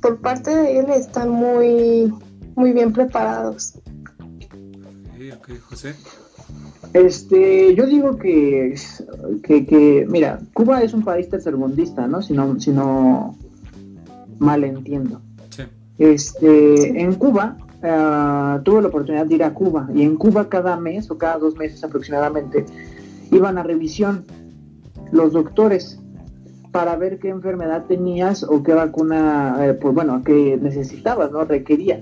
[0.00, 2.12] por parte de él están muy,
[2.54, 3.78] muy bien preparados.
[5.16, 5.94] Okay, José.
[6.92, 8.74] Este, yo digo que,
[9.42, 12.22] que, que, mira, Cuba es un país tercermundista, ¿no?
[12.22, 13.36] Si no, si no
[14.38, 15.20] mal entiendo.
[15.50, 15.64] Sí.
[15.98, 20.76] Este, en Cuba, uh, tuve la oportunidad de ir a Cuba y en Cuba cada
[20.76, 22.64] mes o cada dos meses aproximadamente
[23.30, 24.24] iban a revisión
[25.12, 25.98] los doctores
[26.76, 31.42] para ver qué enfermedad tenías o qué vacuna, eh, pues bueno, que necesitabas, ¿no?
[31.42, 32.00] Requerías.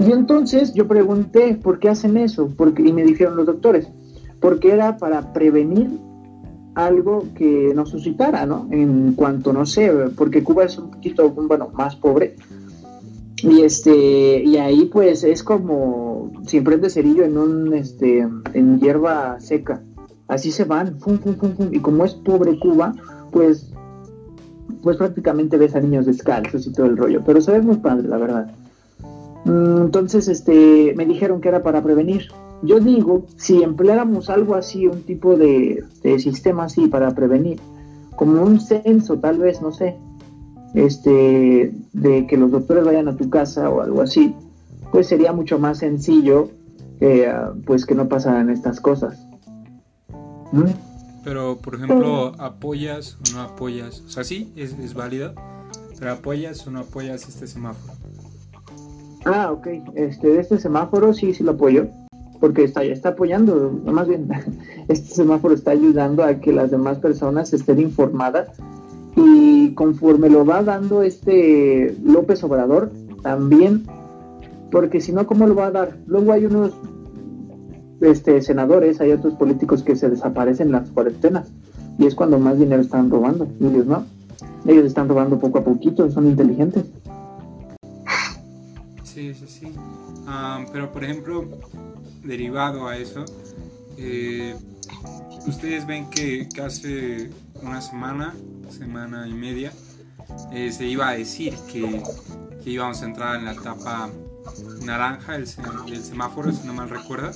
[0.00, 2.50] Y entonces yo pregunté, ¿por qué hacen eso?
[2.56, 3.86] Porque, y me dijeron los doctores,
[4.40, 5.88] porque era para prevenir
[6.74, 8.66] algo que nos suscitara, ¿no?
[8.72, 12.34] En cuanto, no sé, porque Cuba es un poquito, bueno, más pobre.
[13.36, 19.38] Y este, y ahí pues es como si de cerillo en un, este, en hierba
[19.38, 19.80] seca.
[20.26, 21.68] Así se van, fum, fum, fum, fum.
[21.70, 22.92] Y como es pobre Cuba,
[23.30, 23.70] pues,
[24.86, 27.20] pues prácticamente ves a niños descalzos y todo el rollo.
[27.26, 28.52] Pero se ve muy padre, la verdad.
[29.44, 32.28] Mm, entonces, este, me dijeron que era para prevenir.
[32.62, 37.58] Yo digo, si empleáramos algo así, un tipo de, de, sistema así para prevenir,
[38.14, 39.96] como un censo tal vez, no sé,
[40.74, 44.36] este, de que los doctores vayan a tu casa o algo así,
[44.92, 46.48] pues sería mucho más sencillo
[47.00, 49.26] uh, pues que no pasaran estas cosas.
[50.52, 50.85] ¿Mm?
[51.26, 54.00] Pero, por ejemplo, ¿apoyas o no apoyas?
[54.06, 55.34] O sea, sí, es, es válido,
[55.98, 57.94] pero ¿apoyas o no apoyas este semáforo?
[59.24, 59.66] Ah, ok.
[59.96, 61.88] Este, este semáforo sí, sí lo apoyo
[62.38, 64.28] porque está, está apoyando, más bien,
[64.88, 68.48] este semáforo está ayudando a que las demás personas estén informadas
[69.16, 73.82] Y conforme lo va dando este López Obrador, también,
[74.70, 75.96] porque si no, ¿cómo lo va a dar?
[76.06, 76.72] Luego hay unos
[78.00, 81.48] este, senadores, hay otros políticos que se desaparecen en las cuarentenas
[81.98, 83.48] y es cuando más dinero están robando.
[83.60, 84.04] Ellos no,
[84.66, 86.84] ellos están robando poco a poquito, son inteligentes.
[89.02, 89.72] Sí, sí, sí.
[90.26, 91.48] Ah, pero por ejemplo,
[92.22, 93.24] derivado a eso,
[93.96, 94.54] eh,
[95.46, 97.30] ustedes ven que, hace
[97.62, 98.34] una semana,
[98.68, 99.72] semana y media,
[100.52, 102.02] eh, se iba a decir que,
[102.66, 104.10] íbamos a entrar en la etapa
[104.84, 107.30] naranja del semáforo, si no mal recuerdo,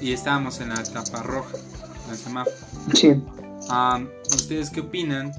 [0.00, 1.56] y estábamos en la etapa roja
[2.08, 2.56] del semáforo.
[2.94, 3.14] Sí.
[3.68, 4.00] Ah,
[4.34, 5.32] ¿Ustedes qué opinan,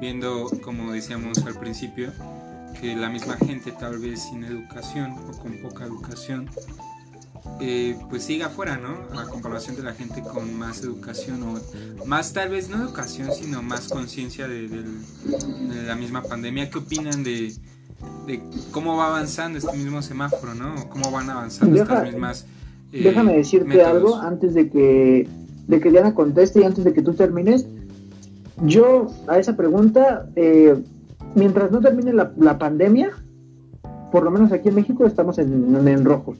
[0.00, 2.12] viendo, como decíamos al principio,
[2.80, 6.48] que la misma gente tal vez sin educación o con poca educación,
[7.60, 9.18] eh, pues siga afuera, ¿no?
[9.18, 13.62] A comparación de la gente con más educación o más tal vez no educación, sino
[13.62, 15.02] más conciencia de, del-
[15.68, 16.70] de la misma pandemia.
[16.70, 17.54] ¿Qué opinan de,
[18.26, 20.88] de cómo va avanzando este mismo semáforo, ¿no?
[20.88, 22.46] ¿Cómo van avanzando estas mismas...
[22.92, 23.88] eh, Déjame decirte métodos?
[23.88, 25.28] algo antes de que,
[25.68, 27.66] de que Diana conteste y antes de que tú termines.
[28.64, 30.76] Yo a esa pregunta, eh,
[31.34, 33.10] mientras no termine la, la pandemia,
[34.12, 36.36] por lo menos aquí en México estamos en, en- en rojo,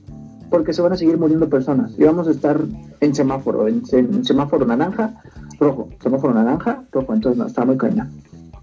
[0.51, 2.61] porque se van a seguir muriendo personas y vamos a estar
[3.01, 5.15] en semáforo, en, en semáforo naranja,
[5.59, 8.11] rojo, semáforo naranja, rojo, entonces no, está muy caña.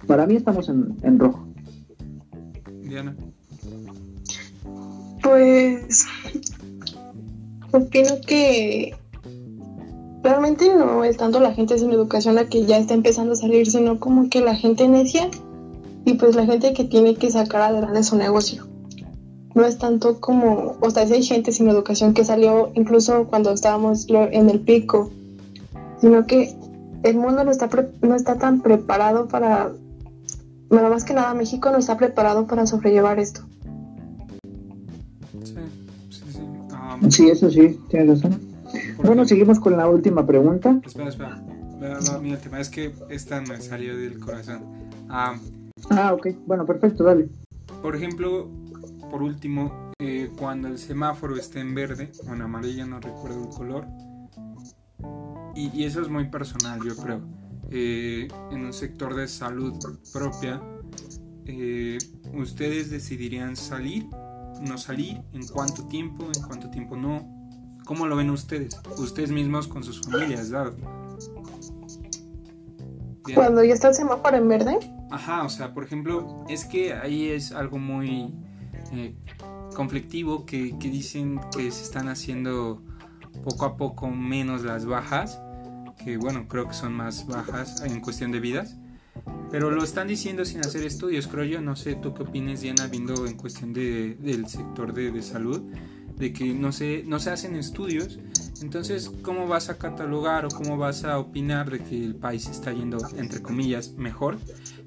[0.08, 1.46] Para mí estamos en, en rojo.
[2.84, 3.16] Diana.
[5.24, 6.06] Pues
[7.72, 8.96] opino que
[10.24, 13.70] realmente no es tanto la gente sin educación la que ya está empezando a salir,
[13.70, 15.30] sino como que la gente necia
[16.06, 18.68] y pues la gente que tiene que sacar adelante su negocio.
[19.56, 23.52] No es tanto como, o sea, si hay gente sin educación que salió incluso cuando
[23.52, 25.10] estábamos en el pico,
[26.00, 26.56] sino que
[27.04, 29.72] el mundo no está, pre- no está tan preparado para,
[30.70, 33.42] bueno, más que nada México no está preparado para sobrellevar esto.
[37.10, 38.40] Sí, eso sí, tienes razón.
[39.04, 40.80] Bueno, seguimos con la última pregunta.
[40.86, 41.42] Espera, espera.
[42.60, 44.62] Es que esta me salió del corazón.
[45.10, 45.36] Ah,
[45.90, 47.30] Ah, ok, bueno, perfecto, dale.
[47.82, 48.50] por ejemplo,
[49.10, 53.50] por último, eh, cuando el semáforo esté en verde o en amarillo, no recuerdo el
[53.50, 53.86] color.
[55.56, 57.22] Y, y eso es muy personal, yo creo.
[57.72, 59.74] Eh, en un sector de salud
[60.12, 60.62] propia,
[61.46, 61.98] eh,
[62.34, 64.06] ¿ustedes decidirían salir?
[64.60, 65.22] ¿No salir?
[65.34, 66.26] ¿En cuánto tiempo?
[66.26, 67.28] ¿En cuánto tiempo no?
[67.86, 68.80] ¿Cómo lo ven ustedes?
[68.98, 70.52] Ustedes mismos con sus familias.
[73.26, 73.36] Bien.
[73.36, 74.80] Cuando ya está el semáforo en verde,
[75.12, 78.34] Ajá, o sea, por ejemplo, es que ahí es algo muy
[78.92, 79.16] eh,
[79.76, 82.84] conflictivo que, que dicen que se están haciendo
[83.44, 85.42] poco a poco menos las bajas,
[86.04, 88.78] que bueno, creo que son más bajas en cuestión de vidas,
[89.52, 92.88] pero lo están diciendo sin hacer estudios, creo yo, no sé, tú qué opinas, Diana,
[92.88, 95.62] viendo en cuestión de, del sector de, de salud,
[96.16, 98.20] de que no se, no se hacen estudios,
[98.62, 102.74] entonces, ¿cómo vas a catalogar o cómo vas a opinar de que el país está
[102.74, 104.38] yendo, entre comillas, mejor?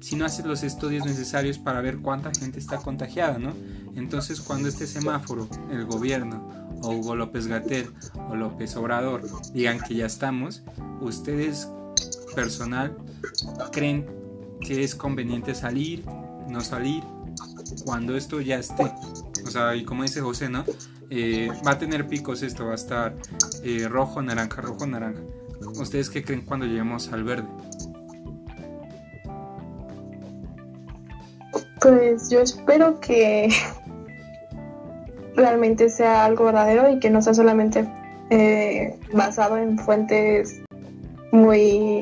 [0.03, 3.53] si no haces los estudios necesarios para ver cuánta gente está contagiada, ¿no?
[3.95, 6.45] Entonces, cuando este semáforo, el gobierno,
[6.81, 7.89] o Hugo López Gatel,
[8.29, 9.21] o López Obrador,
[9.53, 10.61] digan que ya estamos,
[10.99, 11.69] ustedes,
[12.35, 12.97] personal,
[13.71, 14.05] creen
[14.65, 16.03] que es conveniente salir,
[16.49, 17.03] no salir,
[17.85, 18.91] cuando esto ya esté.
[19.45, 20.63] O sea, y como dice José, ¿no?
[21.09, 23.15] Eh, va a tener picos esto, va a estar
[23.63, 25.21] eh, rojo, naranja, rojo, naranja.
[25.79, 27.47] ¿Ustedes qué creen cuando lleguemos al verde?
[31.83, 33.49] pues yo espero que
[35.35, 37.87] realmente sea algo verdadero y que no sea solamente
[38.29, 40.61] eh, basado en fuentes
[41.31, 42.01] muy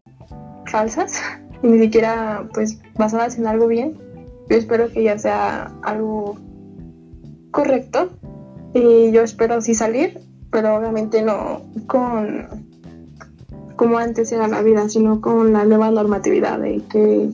[0.67, 1.19] falsas
[1.63, 3.97] y ni siquiera pues basadas en algo bien.
[4.49, 6.37] Yo espero que ya sea algo
[7.51, 8.09] correcto
[8.73, 10.19] y yo espero sí salir,
[10.51, 12.47] pero obviamente no con
[13.75, 17.31] como antes era la vida, sino con la nueva normatividad de que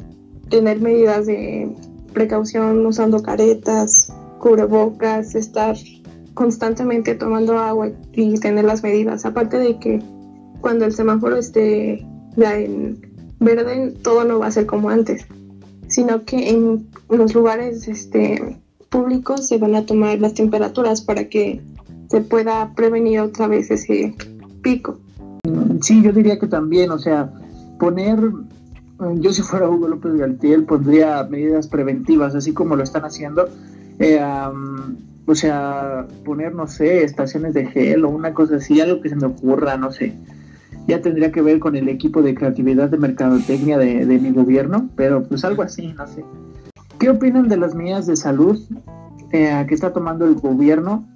[0.49, 1.69] tener medidas de
[2.13, 5.75] precaución usando caretas, cubrebocas, estar
[6.33, 9.25] constantemente tomando agua y tener las medidas.
[9.25, 10.01] Aparte de que
[10.61, 12.05] cuando el semáforo esté
[12.37, 13.01] ya en
[13.39, 15.25] verde, todo no va a ser como antes,
[15.87, 18.57] sino que en los lugares este,
[18.89, 21.61] públicos se van a tomar las temperaturas para que
[22.09, 24.15] se pueda prevenir otra vez ese
[24.61, 24.99] pico.
[25.81, 27.31] Sí, yo diría que también, o sea,
[27.79, 28.19] poner,
[29.15, 33.47] yo si fuera Hugo López Galtiel pondría medidas preventivas, así como lo están haciendo,
[33.99, 34.19] eh,
[35.25, 39.15] o sea, poner, no sé, estaciones de gel o una cosa así, algo que se
[39.15, 40.13] me ocurra, no sé.
[40.87, 44.89] Ya tendría que ver con el equipo de creatividad de mercadotecnia de, de mi gobierno,
[44.95, 46.23] pero pues algo así, no sé.
[46.99, 48.59] ¿Qué opinan de las medidas de salud
[49.31, 51.07] eh, que está tomando el gobierno?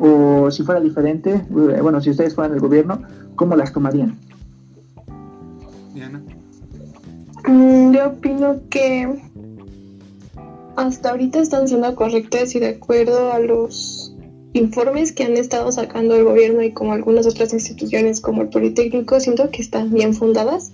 [0.00, 3.02] O si fuera diferente, eh, bueno, si ustedes fueran el gobierno,
[3.36, 4.16] ¿cómo las tomarían?
[5.92, 6.22] Diana.
[7.46, 9.20] Mm, Yo opino que
[10.76, 14.14] hasta ahorita están siendo correctas y de acuerdo a los
[14.52, 19.20] informes que han estado sacando el gobierno y como algunas otras instituciones como el Politécnico,
[19.20, 20.72] siento que están bien fundadas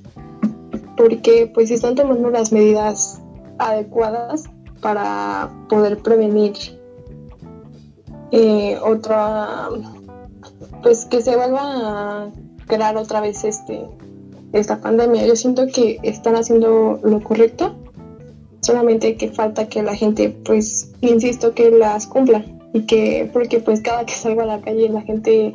[0.96, 3.20] porque pues están tomando las medidas
[3.58, 4.44] adecuadas
[4.80, 6.54] para poder prevenir
[8.30, 9.68] eh, otra
[10.82, 12.30] pues que se vuelva a
[12.66, 13.84] crear otra vez este
[14.52, 15.26] esta pandemia.
[15.26, 17.74] Yo siento que están haciendo lo correcto,
[18.60, 23.80] solamente que falta que la gente, pues, insisto, que las cumpla y que, porque pues
[23.80, 25.54] cada que salgo a la calle la gente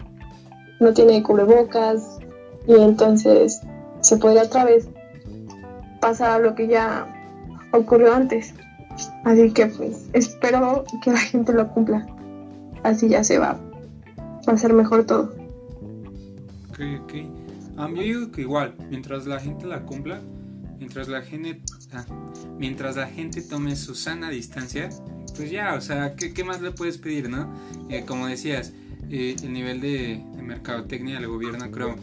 [0.80, 2.18] no tiene cubrebocas
[2.66, 3.62] y entonces
[4.00, 4.88] se podría otra vez
[6.00, 7.06] pasar lo que ya
[7.74, 8.54] ocurrió antes.
[9.26, 12.08] Así que pues espero que la gente lo cumpla.
[12.84, 13.60] Así ya se va,
[14.48, 15.36] va a ser mejor todo.
[16.70, 17.14] Ok, ok.
[17.78, 20.22] Um, yo digo que igual, mientras la gente la cumpla,
[20.80, 22.06] mientras la gente, ah,
[22.58, 24.90] mientras la gente tome su sana distancia,
[25.32, 27.50] pues ya, o sea, ¿qué, más le puedes pedir, no?
[27.90, 28.74] Eh, como decías,
[29.10, 31.96] eh, el nivel de, de mercadotecnia del gobierno creo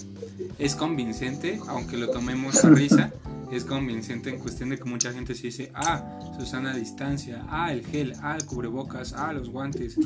[0.58, 3.12] es convincente, aunque lo tomemos a risa,
[3.50, 7.72] es convincente en cuestión de que mucha gente se dice, ah, su sana distancia, ah,
[7.72, 9.96] el gel, ah, el cubrebocas, ah, los guantes,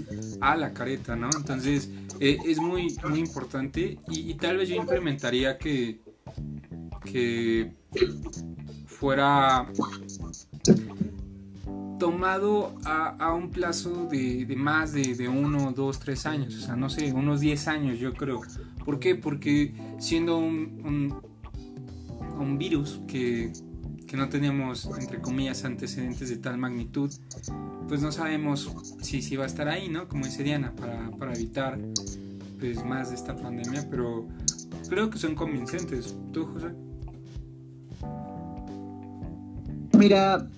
[0.40, 1.30] ah, la careta, ¿no?
[1.35, 6.00] Entonces, eh, es muy, muy importante y, y tal vez yo implementaría que,
[7.04, 7.72] que
[8.87, 9.66] fuera
[12.01, 16.91] tomado a, un plazo de, de más de, uno, dos, tres años, o sea, no
[16.91, 18.41] sé, unos 10 años yo creo.
[18.85, 19.15] ¿Por qué?
[19.15, 23.53] Porque siendo un, un, un virus que,
[24.09, 27.13] que no teníamos, entre comillas, antecedentes de tal magnitud,
[27.87, 30.09] pues no sabemos si, si va a estar ahí, ¿no?
[30.09, 31.79] Como dice Diana, para, para evitar
[32.59, 34.27] pues, más de esta pandemia, pero
[34.89, 36.17] creo que son convincentes.
[36.33, 36.73] ¿Tú, José?
[39.99, 40.49] Mira,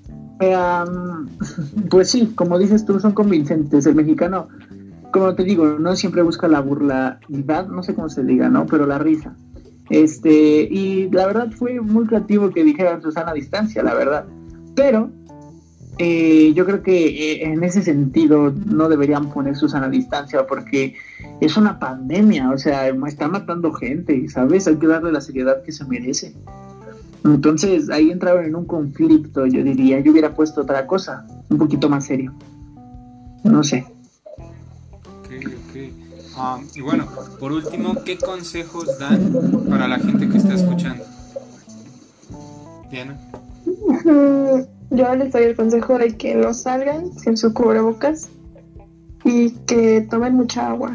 [1.90, 3.86] pues sí, como dices tú, son convincentes.
[3.86, 4.48] El mexicano,
[5.12, 8.66] como te digo, no siempre busca la burlalidad, no sé cómo se diga, ¿no?
[8.66, 9.34] Pero la risa.
[9.90, 14.24] Este, y la verdad fue muy creativo que dijeran Susana a distancia, la verdad.
[14.74, 15.10] Pero
[15.98, 20.94] eh, yo creo que eh, en ese sentido no deberían poner Susana a distancia porque
[21.40, 24.66] es una pandemia, o sea, está matando gente, ¿sabes?
[24.66, 26.34] Hay que darle la seriedad que se merece.
[27.24, 30.00] Entonces ahí entraron en un conflicto, yo diría.
[30.00, 32.32] Yo hubiera puesto otra cosa, un poquito más serio.
[33.44, 33.86] No sé.
[34.36, 36.02] Ok, ok.
[36.34, 37.06] Um, y bueno,
[37.38, 41.04] por último, ¿qué consejos dan para la gente que está escuchando?
[42.90, 43.18] Diana.
[44.90, 48.28] Yo les doy el consejo de que no salgan sin su cubrebocas
[49.24, 50.92] y que tomen mucha agua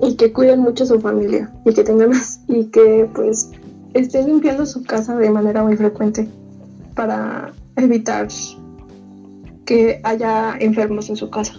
[0.00, 2.10] y que cuiden mucho a su familia y que tengan
[2.48, 3.50] y que pues
[3.94, 6.28] estén limpiando su casa de manera muy frecuente
[6.94, 8.28] para evitar
[9.64, 11.54] que haya enfermos en su casa.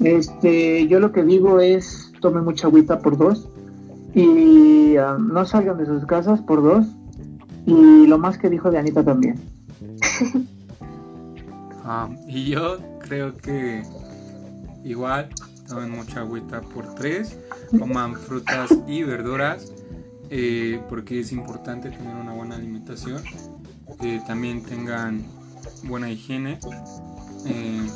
[0.00, 3.48] Este, yo lo que digo es tomen mucha agüita por dos
[4.14, 6.86] y ah, no salgan de sus casas por dos
[7.66, 9.40] y lo más que dijo de Anita también.
[11.88, 13.84] Ah, y yo creo que
[14.82, 15.28] igual
[15.68, 17.38] tomen mucha agüita por tres,
[17.78, 19.72] coman frutas y verduras,
[20.30, 23.22] eh, porque es importante tener una buena alimentación.
[24.26, 25.24] También tengan
[25.84, 26.58] buena higiene,
[27.46, 27.86] eh,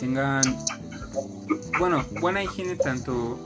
[0.00, 0.42] tengan,
[1.78, 3.38] bueno, buena higiene tanto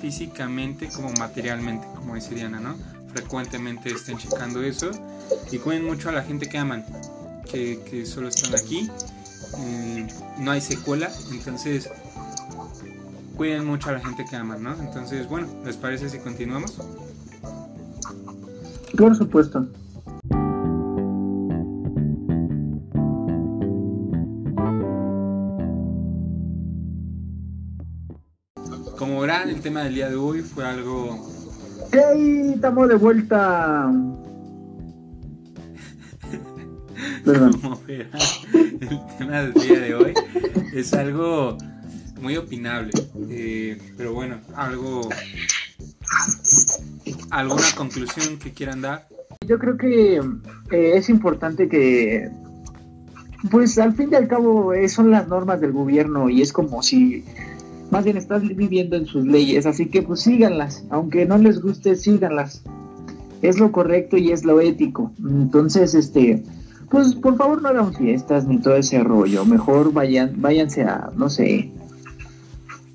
[0.00, 2.76] físicamente como materialmente, como dice Diana, ¿no?
[3.12, 4.90] Frecuentemente estén checando eso
[5.50, 6.84] y cuiden mucho a la gente que aman,
[7.50, 8.90] que, que solo están aquí,
[9.58, 10.06] eh,
[10.38, 11.88] no hay secuela, entonces
[13.36, 14.74] cuiden mucho a la gente que aman, ¿no?
[14.80, 16.78] Entonces, bueno, ¿les parece si continuamos?
[18.96, 19.68] Por supuesto.
[28.98, 31.18] Como verán, el tema del día de hoy fue algo
[31.92, 32.52] ¡Hey!
[32.54, 33.90] Estamos de vuelta.
[37.24, 37.52] Perdón.
[37.60, 38.10] como verán,
[38.54, 40.14] el tema del día de hoy
[40.72, 41.58] es algo
[42.20, 42.92] muy opinable.
[43.28, 45.08] eh, pero bueno, algo.
[47.32, 49.08] ¿Alguna conclusión que quieran dar?
[49.48, 52.28] Yo creo que eh, es importante que,
[53.50, 56.82] pues al fin y al cabo, eh, son las normas del gobierno y es como
[56.82, 57.24] si
[57.90, 61.96] más bien estás viviendo en sus leyes, así que pues síganlas, aunque no les guste,
[61.96, 62.62] síganlas.
[63.40, 65.10] Es lo correcto y es lo ético.
[65.18, 66.42] Entonces, este,
[66.90, 69.46] pues por favor no hagan fiestas ni todo ese rollo.
[69.46, 71.72] Mejor vayan, váyanse a, no sé,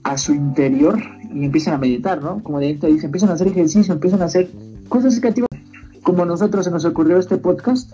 [0.04, 1.02] a su interior
[1.34, 2.44] y empiecen a meditar, ¿no?
[2.44, 4.50] Como de dice, empiezan a hacer ejercicio, empiezan a hacer
[4.90, 5.50] cosas creativas,
[6.04, 7.94] como nosotros se nos ocurrió este podcast.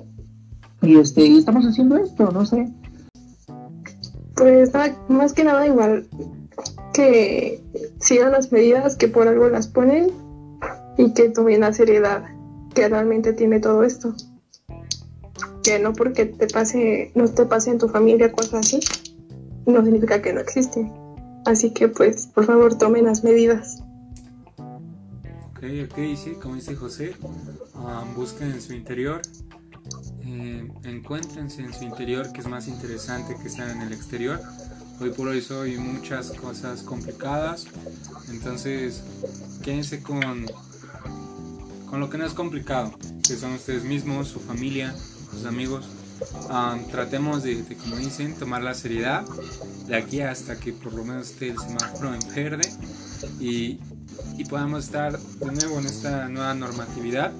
[0.81, 2.71] Y este, y estamos haciendo esto, no sé.
[4.35, 4.71] Pues
[5.07, 6.07] más que nada igual
[6.93, 7.61] que
[7.99, 10.11] sigan las medidas que por algo las ponen
[10.97, 12.23] y que tomen la seriedad
[12.73, 14.13] que realmente tiene todo esto.
[15.63, 18.79] Que no porque te pase, no te pase en tu familia cosas así,
[19.65, 20.89] no significa que no existe.
[21.45, 23.83] Así que pues por favor tomen las medidas.
[25.51, 27.15] Ok, ok, sí, como dice José,
[27.75, 29.21] um, busquen en su interior,
[30.25, 34.41] eh, encuéntrense en su interior que es más interesante que estar en el exterior.
[34.99, 37.67] Hoy por hoy soy muchas cosas complicadas,
[38.29, 39.03] entonces
[39.63, 40.45] quédense con,
[41.89, 42.93] con lo que no es complicado,
[43.27, 44.93] que son ustedes mismos, su familia,
[45.31, 45.89] sus amigos.
[46.49, 49.23] Um, tratemos de, de, como dicen, tomar la seriedad
[49.87, 52.69] de aquí hasta que por lo menos esté el semáforo en verde
[53.39, 53.79] y,
[54.37, 57.31] y podamos estar de nuevo en esta nueva normatividad.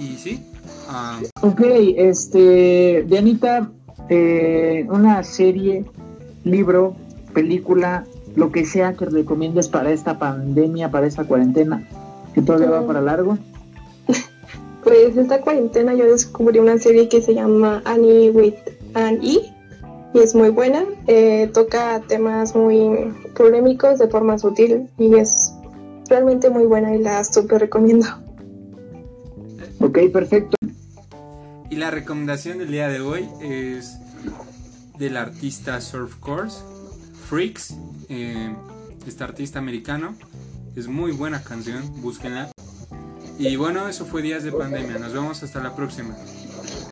[0.00, 0.42] Y sí.
[0.88, 1.60] Um, ok,
[1.96, 3.70] este, Dianita,
[4.08, 5.84] eh, una serie,
[6.44, 6.96] libro,
[7.34, 11.86] película, lo que sea que recomiendes para esta pandemia, para esta cuarentena,
[12.34, 13.38] que todavía va para largo.
[14.92, 18.52] Pues esta cuarentena yo descubrí una serie que se llama Annie with
[18.92, 19.40] Annie
[20.12, 20.84] y es muy buena.
[21.06, 25.50] Eh, toca temas muy polémicos de forma sutil y es
[26.10, 28.06] realmente muy buena y la súper recomiendo.
[29.80, 30.58] Ok, perfecto.
[31.70, 33.96] Y la recomendación del día de hoy es
[34.98, 36.58] del artista Surf Course,
[37.30, 37.74] Freaks,
[38.10, 38.54] eh,
[39.06, 40.14] este artista americano.
[40.76, 42.52] Es muy buena canción, búsquenla.
[43.38, 44.98] Y bueno, eso fue Días de Pandemia.
[44.98, 46.14] Nos vemos hasta la próxima.